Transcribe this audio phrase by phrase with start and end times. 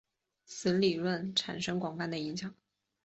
[0.45, 2.55] 此理论产生广泛的影响。